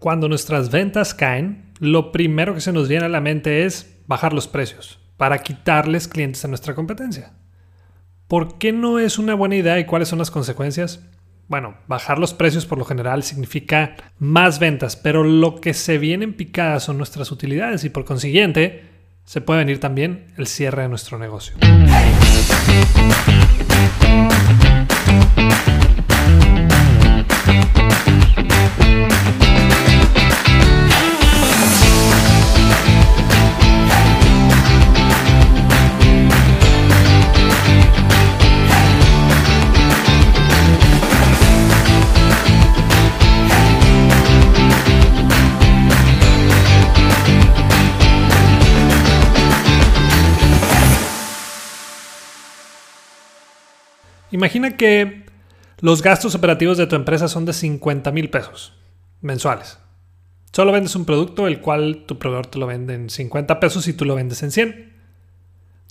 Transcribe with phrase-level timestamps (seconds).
[0.00, 4.32] Cuando nuestras ventas caen, lo primero que se nos viene a la mente es bajar
[4.32, 7.34] los precios para quitarles clientes a nuestra competencia.
[8.26, 11.06] ¿Por qué no es una buena idea y cuáles son las consecuencias?
[11.48, 16.24] Bueno, bajar los precios por lo general significa más ventas, pero lo que se viene
[16.24, 18.84] en picada son nuestras utilidades y por consiguiente
[19.24, 21.56] se puede venir también el cierre de nuestro negocio.
[54.30, 55.24] Imagina que
[55.80, 58.74] los gastos operativos de tu empresa son de 50 mil pesos
[59.20, 59.78] mensuales.
[60.52, 63.92] Solo vendes un producto el cual tu proveedor te lo vende en 50 pesos y
[63.92, 64.92] tú lo vendes en 100.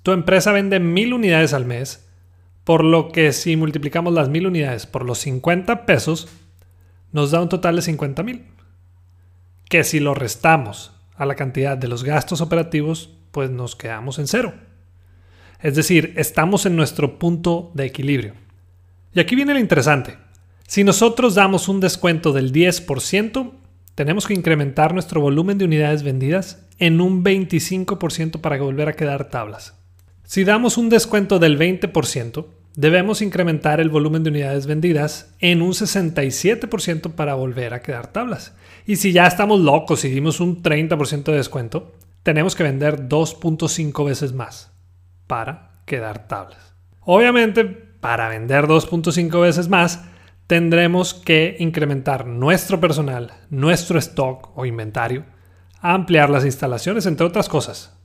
[0.04, 2.08] Tu empresa vende mil unidades al mes,
[2.64, 6.28] por lo que si multiplicamos las mil unidades por los 50 pesos,
[7.12, 8.46] nos da un total de 50 mil.
[9.70, 14.28] Que si lo restamos a la cantidad de los gastos operativos, pues nos quedamos en
[14.28, 14.54] cero.
[15.62, 18.34] Es decir, estamos en nuestro punto de equilibrio.
[19.14, 20.16] Y aquí viene lo interesante.
[20.66, 23.52] Si nosotros damos un descuento del 10%,
[23.94, 29.30] tenemos que incrementar nuestro volumen de unidades vendidas en un 25% para volver a quedar
[29.30, 29.74] tablas.
[30.24, 35.72] Si damos un descuento del 20%, debemos incrementar el volumen de unidades vendidas en un
[35.72, 38.54] 67% para volver a quedar tablas.
[38.86, 41.92] Y si ya estamos locos y dimos un 30% de descuento,
[42.24, 44.72] tenemos que vender 2.5 veces más
[45.30, 46.74] para quedar tablas.
[47.02, 50.04] Obviamente, para vender 2.5 veces más,
[50.48, 55.24] tendremos que incrementar nuestro personal, nuestro stock o inventario,
[55.82, 57.96] ampliar las instalaciones, entre otras cosas.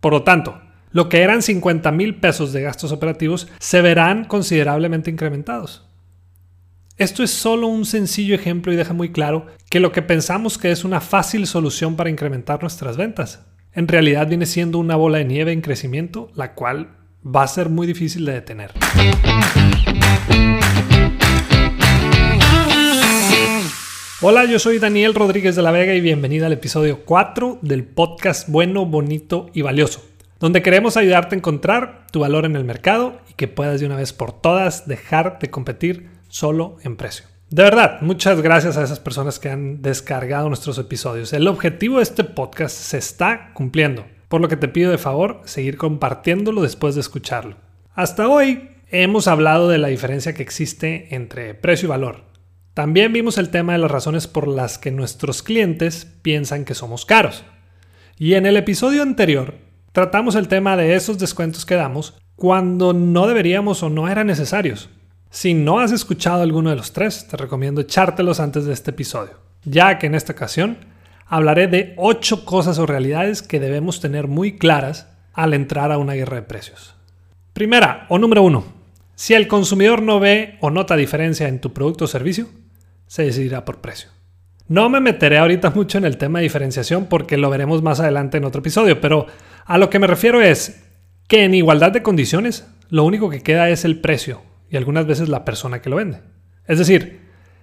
[0.00, 5.08] Por lo tanto, lo que eran 50 mil pesos de gastos operativos se verán considerablemente
[5.08, 5.88] incrementados.
[6.96, 10.72] Esto es solo un sencillo ejemplo y deja muy claro que lo que pensamos que
[10.72, 15.24] es una fácil solución para incrementar nuestras ventas en realidad viene siendo una bola de
[15.24, 18.72] nieve en crecimiento, la cual va a ser muy difícil de detener.
[24.20, 28.48] Hola, yo soy Daniel Rodríguez de la Vega y bienvenida al episodio 4 del podcast
[28.48, 30.04] Bueno, Bonito y Valioso,
[30.38, 33.96] donde queremos ayudarte a encontrar tu valor en el mercado y que puedas de una
[33.96, 37.26] vez por todas dejar de competir solo en precio.
[37.52, 41.34] De verdad, muchas gracias a esas personas que han descargado nuestros episodios.
[41.34, 45.42] El objetivo de este podcast se está cumpliendo, por lo que te pido de favor
[45.44, 47.56] seguir compartiéndolo después de escucharlo.
[47.92, 52.24] Hasta hoy hemos hablado de la diferencia que existe entre precio y valor.
[52.72, 57.04] También vimos el tema de las razones por las que nuestros clientes piensan que somos
[57.04, 57.44] caros.
[58.16, 59.56] Y en el episodio anterior
[59.92, 64.88] tratamos el tema de esos descuentos que damos cuando no deberíamos o no eran necesarios.
[65.34, 69.38] Si no has escuchado alguno de los tres, te recomiendo echártelos antes de este episodio,
[69.64, 70.76] ya que en esta ocasión
[71.26, 76.12] hablaré de 8 cosas o realidades que debemos tener muy claras al entrar a una
[76.12, 76.96] guerra de precios.
[77.54, 78.62] Primera, o número uno,
[79.14, 82.48] si el consumidor no ve o nota diferencia en tu producto o servicio,
[83.06, 84.10] se decidirá por precio.
[84.68, 88.36] No me meteré ahorita mucho en el tema de diferenciación porque lo veremos más adelante
[88.36, 89.24] en otro episodio, pero
[89.64, 90.84] a lo que me refiero es
[91.26, 95.28] que en igualdad de condiciones, lo único que queda es el precio y algunas veces
[95.28, 96.22] la persona que lo vende.
[96.66, 97.20] Es decir,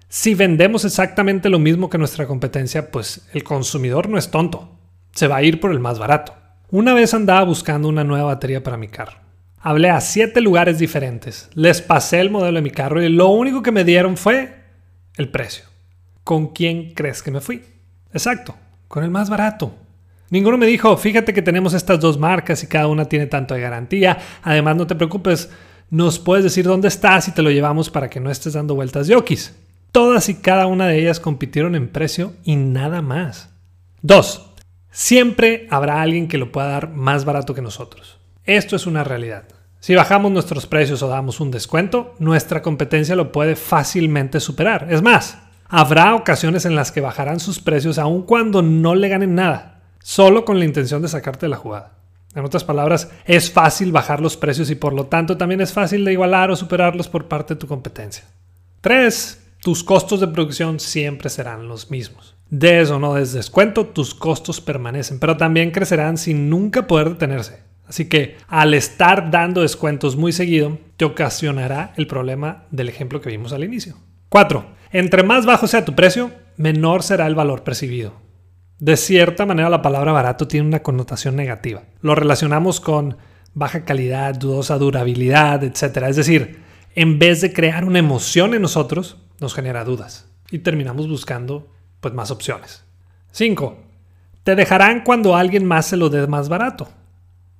[0.08, 4.78] si vendemos exactamente lo mismo que nuestra competencia, pues el consumidor no es tonto,
[5.12, 6.36] se va a ir por el más barato.
[6.70, 9.18] Una vez andaba buscando una nueva batería para mi carro.
[9.60, 13.64] Hablé a siete lugares diferentes, les pasé el modelo de mi carro y lo único
[13.64, 14.56] que me dieron fue
[15.18, 15.66] el precio.
[16.24, 17.64] ¿Con quién crees que me fui?
[18.14, 18.56] Exacto,
[18.88, 19.74] con el más barato.
[20.30, 23.62] Ninguno me dijo, fíjate que tenemos estas dos marcas y cada una tiene tanto de
[23.62, 24.20] garantía.
[24.44, 25.50] Además, no te preocupes,
[25.90, 29.08] nos puedes decir dónde estás y te lo llevamos para que no estés dando vueltas
[29.08, 29.56] de okis.
[29.92, 33.50] Todas y cada una de ellas compitieron en precio y nada más.
[34.04, 34.46] 2.
[34.92, 38.18] Siempre habrá alguien que lo pueda dar más barato que nosotros.
[38.46, 39.46] Esto es una realidad.
[39.80, 44.88] Si bajamos nuestros precios o damos un descuento, nuestra competencia lo puede fácilmente superar.
[44.90, 45.38] Es más,
[45.68, 50.46] habrá ocasiones en las que bajarán sus precios aun cuando no le ganen nada, solo
[50.46, 51.99] con la intención de sacarte de la jugada.
[52.36, 56.06] En otras palabras, es fácil bajar los precios y por lo tanto también es fácil
[56.06, 58.26] de igualar o superarlos por parte de tu competencia.
[58.82, 59.48] 3.
[59.62, 62.36] Tus costos de producción siempre serán los mismos.
[62.50, 67.62] Des o no des descuento, tus costos permanecen, pero también crecerán sin nunca poder detenerse.
[67.88, 73.30] Así que al estar dando descuentos muy seguido, te ocasionará el problema del ejemplo que
[73.30, 73.98] vimos al inicio.
[74.30, 74.66] 4.
[74.92, 78.14] Entre más bajo sea tu precio, menor será el valor percibido.
[78.80, 81.84] De cierta manera la palabra barato tiene una connotación negativa.
[82.02, 83.18] Lo relacionamos con
[83.54, 86.06] baja calidad, dudosa durabilidad, etc.
[86.08, 86.60] Es decir,
[86.96, 91.68] en vez de crear una emoción en nosotros, nos genera dudas y terminamos buscando
[92.00, 92.86] pues, más opciones.
[93.32, 93.78] 5.
[94.44, 96.88] Te dejarán cuando alguien más se lo dé más barato.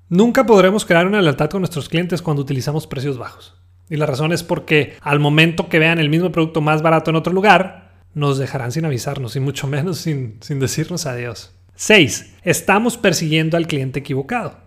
[0.08, 3.56] Nunca podremos crear una lealtad con nuestros clientes cuando utilizamos precios bajos.
[3.90, 7.18] Y la razón es porque al momento que vean el mismo producto más barato en
[7.18, 11.54] otro lugar, nos dejarán sin avisarnos y mucho menos sin, sin decirnos adiós.
[11.76, 12.34] 6.
[12.44, 14.58] Estamos persiguiendo al cliente equivocado.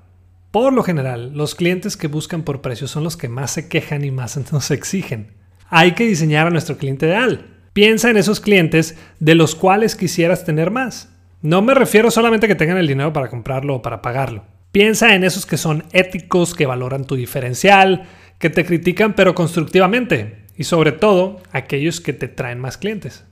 [0.51, 4.05] Por lo general, los clientes que buscan por precios son los que más se quejan
[4.05, 5.33] y más nos exigen.
[5.69, 7.47] Hay que diseñar a nuestro cliente ideal.
[7.73, 11.09] Piensa en esos clientes de los cuales quisieras tener más.
[11.41, 14.45] No me refiero solamente a que tengan el dinero para comprarlo o para pagarlo.
[14.73, 18.07] Piensa en esos que son éticos, que valoran tu diferencial,
[18.39, 23.25] que te critican pero constructivamente y sobre todo aquellos que te traen más clientes.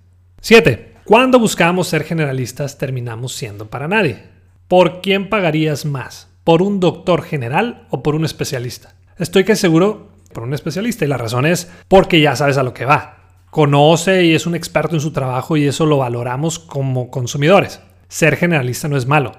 [0.43, 0.95] 7.
[1.05, 4.23] Cuando buscamos ser generalistas terminamos siendo para nadie.
[4.69, 6.29] ¿Por quién pagarías más?
[6.45, 8.95] ¿Por un doctor general o por un especialista?
[9.19, 12.73] Estoy que seguro por un especialista y la razón es porque ya sabes a lo
[12.73, 13.19] que va.
[13.51, 17.81] Conoce y es un experto en su trabajo y eso lo valoramos como consumidores.
[18.09, 19.33] Ser generalista no es malo,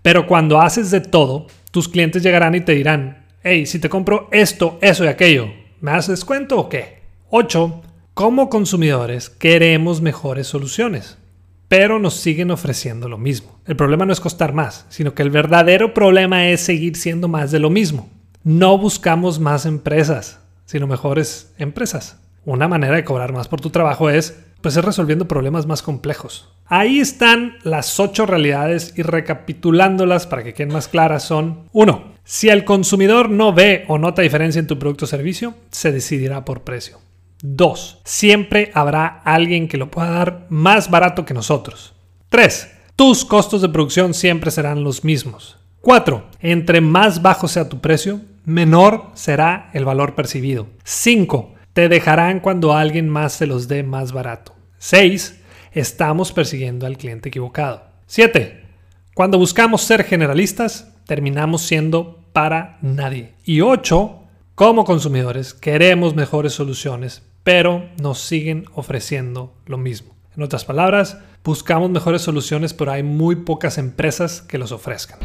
[0.00, 4.28] pero cuando haces de todo, tus clientes llegarán y te dirán, hey, si te compro
[4.32, 5.48] esto, eso y aquello,
[5.82, 7.02] ¿me haces descuento o qué?
[7.28, 7.82] 8.
[8.16, 11.18] Como consumidores queremos mejores soluciones
[11.68, 13.60] pero nos siguen ofreciendo lo mismo.
[13.66, 17.50] El problema no es costar más, sino que el verdadero problema es seguir siendo más
[17.50, 18.08] de lo mismo.
[18.42, 22.18] No buscamos más empresas, sino mejores empresas.
[22.46, 26.48] Una manera de cobrar más por tu trabajo es, pues, es resolviendo problemas más complejos.
[26.64, 32.14] Ahí están las ocho realidades y recapitulándolas para que queden más claras son 1.
[32.24, 36.46] Si el consumidor no ve o nota diferencia en tu producto o servicio, se decidirá
[36.46, 36.98] por precio.
[37.42, 38.00] 2.
[38.04, 41.94] Siempre habrá alguien que lo pueda dar más barato que nosotros.
[42.28, 42.72] 3.
[42.96, 45.58] Tus costos de producción siempre serán los mismos.
[45.82, 46.26] 4.
[46.40, 50.66] Entre más bajo sea tu precio, menor será el valor percibido.
[50.84, 51.54] 5.
[51.72, 54.54] Te dejarán cuando alguien más se los dé más barato.
[54.78, 55.40] 6.
[55.72, 57.84] Estamos persiguiendo al cliente equivocado.
[58.06, 58.64] 7.
[59.14, 63.34] Cuando buscamos ser generalistas, terminamos siendo para nadie.
[63.44, 64.25] Y 8.
[64.56, 70.16] Como consumidores queremos mejores soluciones, pero nos siguen ofreciendo lo mismo.
[70.34, 75.18] En otras palabras, buscamos mejores soluciones, pero hay muy pocas empresas que los ofrezcan.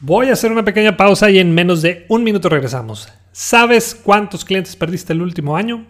[0.00, 3.10] Voy a hacer una pequeña pausa y en menos de un minuto regresamos.
[3.30, 5.86] ¿Sabes cuántos clientes perdiste el último año?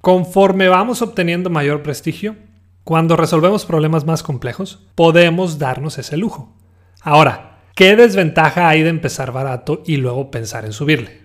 [0.00, 2.36] Conforme vamos obteniendo mayor prestigio,
[2.84, 6.54] cuando resolvemos problemas más complejos, podemos darnos ese lujo.
[7.00, 11.22] Ahora, ¿qué desventaja hay de empezar barato y luego pensar en subirle?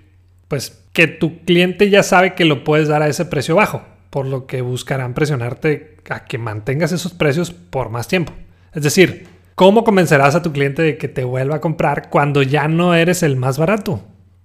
[0.47, 3.83] Pues que tu cliente ya sabe que lo puedes dar a ese precio bajo
[4.17, 8.33] por lo que buscarán presionarte a que mantengas esos precios por más tiempo.
[8.73, 12.67] Es decir, ¿cómo convencerás a tu cliente de que te vuelva a comprar cuando ya
[12.67, 14.01] no eres el más barato?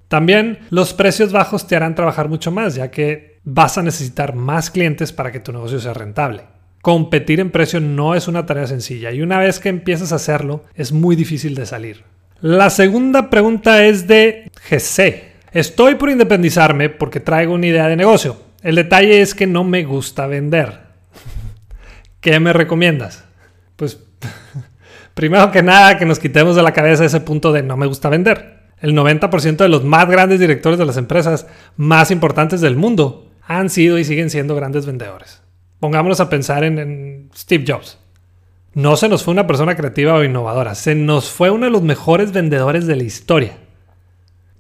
[0.09, 4.71] También los precios bajos te harán trabajar mucho más, ya que vas a necesitar más
[4.71, 6.43] clientes para que tu negocio sea rentable.
[6.83, 10.65] Competir en precio no es una tarea sencilla y una vez que empiezas a hacerlo
[10.75, 12.05] es muy difícil de salir.
[12.43, 15.33] La segunda pregunta es de GC.
[15.51, 18.52] Estoy por independizarme porque traigo una idea de negocio.
[18.63, 20.81] El detalle es que no me gusta vender.
[22.21, 23.25] ¿Qué me recomiendas?
[23.77, 23.99] Pues
[25.15, 28.09] primero que nada que nos quitemos de la cabeza ese punto de no me gusta
[28.09, 28.63] vender.
[28.81, 33.71] El 90% de los más grandes directores de las empresas más importantes del mundo han
[33.71, 35.43] sido y siguen siendo grandes vendedores.
[35.81, 37.99] Pongámonos a pensar en, en Steve Jobs.
[38.75, 41.83] No se nos fue una persona creativa o innovadora, se nos fue uno de los
[41.83, 43.59] mejores vendedores de la historia.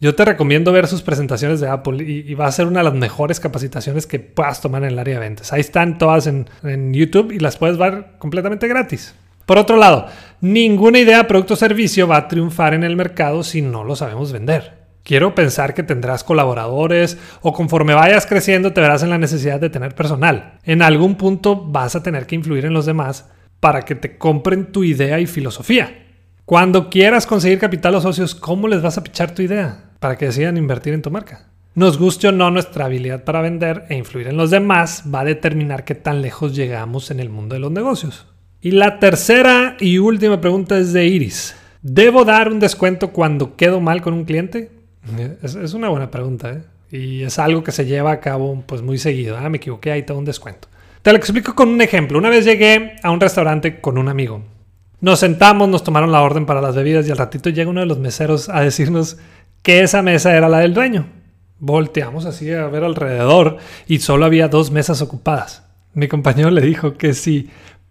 [0.02, 2.94] Yo te recomiendo ver sus presentaciones de Apple y, va a ser una de las
[2.94, 5.52] mejores capacitaciones que puedas tomar en el área de ventas.
[5.52, 6.48] Ahí están todas en,
[6.92, 9.14] YouTube y las puedes ver completamente gratis.
[9.46, 10.06] Por otro lado,
[10.40, 14.32] ninguna idea, producto o servicio va a triunfar en el mercado si no lo sabemos
[14.32, 14.72] vender.
[15.04, 19.70] Quiero pensar que tendrás colaboradores o conforme vayas creciendo te verás en la necesidad de
[19.70, 20.58] tener personal.
[20.64, 23.30] En algún punto vas a tener que influir en los demás
[23.60, 26.06] para que te compren tu idea y filosofía.
[26.44, 29.91] Cuando quieras conseguir capital o socios, ¿cómo les vas a pichar tu idea?
[30.02, 31.46] Para que decidan invertir en tu marca.
[31.76, 35.24] Nos guste o no, nuestra habilidad para vender e influir en los demás va a
[35.24, 38.26] determinar qué tan lejos llegamos en el mundo de los negocios.
[38.60, 41.54] Y la tercera y última pregunta es de Iris.
[41.82, 44.72] ¿Debo dar un descuento cuando quedo mal con un cliente?
[45.40, 46.62] Es, una buena pregunta, ¿eh?
[46.90, 49.38] Y es algo que se lleva a cabo pues muy seguido.
[49.38, 50.66] Ah, me equivoqué, ahí tengo un descuento.
[51.02, 52.18] Te lo explico con un ejemplo.
[52.18, 54.42] Una vez llegué a un restaurante con un amigo.
[55.00, 57.86] Nos sentamos, nos tomaron la orden para las bebidas y al ratito llega uno de
[57.86, 59.16] los meseros a decirnos
[59.62, 61.06] que esa mesa era la del dueño.
[61.58, 65.64] Volteamos así a ver alrededor y solo había dos mesas ocupadas.
[65.94, 67.50] Mi compañero le dijo que si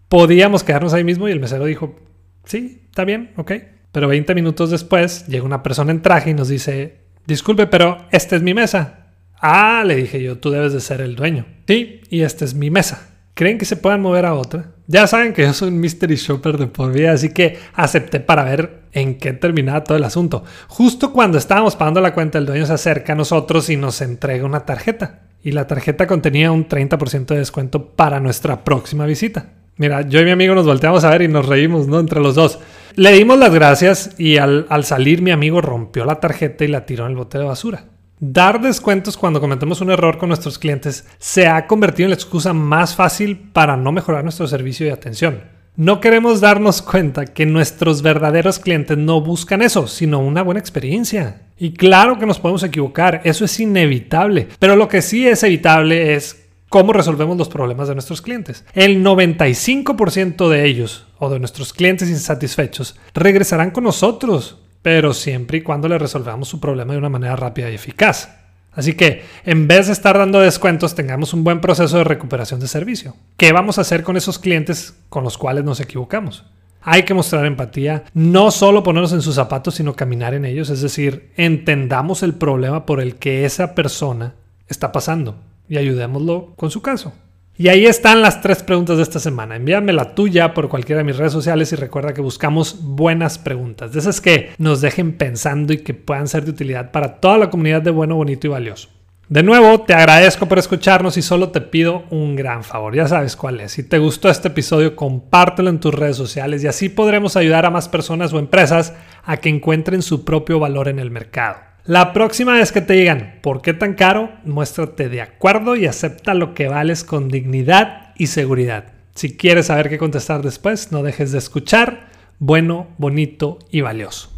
[0.10, 1.96] podíamos quedarnos ahí mismo y el mesero dijo,
[2.44, 3.54] sí, está bien, ok.
[3.92, 8.36] Pero 20 minutos después llega una persona en traje y nos dice, disculpe, pero esta
[8.36, 9.14] es mi mesa.
[9.40, 11.46] Ah, le dije yo, tú debes de ser el dueño.
[11.68, 13.11] Sí, y esta es mi mesa.
[13.34, 14.72] ¿Creen que se puedan mover a otra?
[14.88, 18.44] Ya saben que yo soy un mystery shopper de por vida, así que acepté para
[18.44, 20.44] ver en qué terminaba todo el asunto.
[20.68, 24.46] Justo cuando estábamos pagando la cuenta, el dueño se acerca a nosotros y nos entrega
[24.46, 25.22] una tarjeta.
[25.44, 29.46] Y la tarjeta contenía un 30% de descuento para nuestra próxima visita.
[29.78, 32.00] Mira, yo y mi amigo nos volteamos a ver y nos reímos, ¿no?
[32.00, 32.60] Entre los dos.
[32.96, 36.86] Le dimos las gracias y al, al salir mi amigo rompió la tarjeta y la
[36.86, 37.86] tiró en el bote de basura.
[38.24, 42.54] Dar descuentos cuando cometemos un error con nuestros clientes se ha convertido en la excusa
[42.54, 45.42] más fácil para no mejorar nuestro servicio y atención.
[45.76, 51.42] No queremos darnos cuenta que nuestros verdaderos clientes no buscan eso, sino una buena experiencia.
[51.58, 56.14] Y claro que nos podemos equivocar, eso es inevitable, pero lo que sí es evitable
[56.14, 58.66] es cómo resolvemos los problemas de nuestros clientes.
[58.74, 65.62] El 95% de ellos o de nuestros clientes insatisfechos regresarán con nosotros pero siempre y
[65.62, 68.38] cuando le resolvamos su problema de una manera rápida y eficaz.
[68.74, 72.68] Así que, en vez de estar dando descuentos, tengamos un buen proceso de recuperación de
[72.68, 73.16] servicio.
[73.36, 76.46] ¿Qué vamos a hacer con esos clientes con los cuales nos equivocamos?
[76.82, 80.82] Hay que mostrar empatía, no solo ponernos en sus zapatos, sino caminar en ellos, es
[80.82, 84.34] decir, entendamos el problema por el que esa persona
[84.68, 85.36] está pasando
[85.70, 87.14] y ayudémoslo con su caso.
[87.62, 89.56] Y ahí están las tres preguntas de esta semana.
[89.56, 93.94] Envíame la tuya por cualquiera de mis redes sociales y recuerda que buscamos buenas preguntas,
[93.94, 97.52] de esas que nos dejen pensando y que puedan ser de utilidad para toda la
[97.52, 98.90] comunidad de bueno, bonito y valioso.
[99.30, 102.96] De nuevo, te agradezco por escucharnos y solo te pido un gran favor.
[102.96, 103.74] Ya sabes cuál es.
[103.74, 107.70] Si te gustó este episodio, compártelo en tus redes sociales y así podremos ayudar a
[107.70, 111.71] más personas o empresas a que encuentren su propio valor en el mercado.
[111.86, 116.36] La próxima vez que te digan por qué tan caro, muéstrate de acuerdo y acepta
[116.36, 118.94] lo que vales con dignidad y seguridad.
[119.16, 122.12] Si quieres saber qué contestar después, no dejes de escuchar.
[122.38, 124.30] Bueno, bonito y valioso.